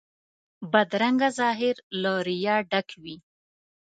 [0.71, 3.15] بدرنګه ظاهر له ریا ډک وي